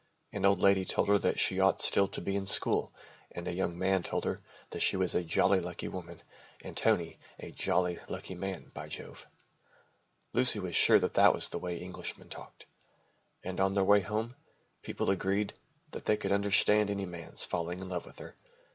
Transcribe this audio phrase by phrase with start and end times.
[0.33, 2.91] An old lady told her that she ought still to be in school
[3.31, 6.23] and a young man told her that she was a jolly lucky woman
[6.63, 9.27] and Tony a jolly lucky man, by Jove.
[10.33, 12.65] Lucy was sure that that was the way Englishmen talked.
[13.43, 14.33] And on their way home,
[14.81, 15.53] people agreed
[15.91, 18.35] that they could understand any man's falling in love with her.